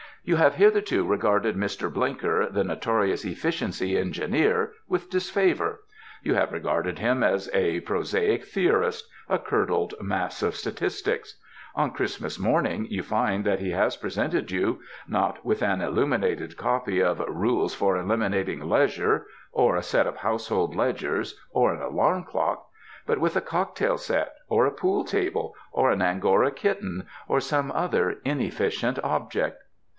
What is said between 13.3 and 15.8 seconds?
that he has presented you, not with